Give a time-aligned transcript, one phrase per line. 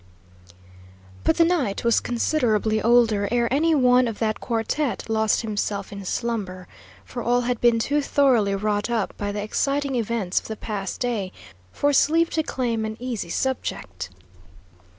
[1.23, 6.05] But the night was considerably older ere any one of that quartette lost himself in
[6.05, 6.67] slumber,
[7.05, 10.99] for all had been too thoroughly wrought up by the exciting events of the past
[11.01, 11.31] day
[11.71, 14.09] for sleep to claim an easy subject.